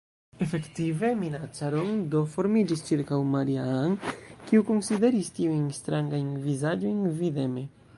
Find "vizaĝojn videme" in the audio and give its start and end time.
6.51-7.73